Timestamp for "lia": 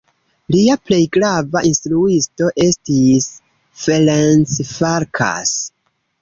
0.53-0.75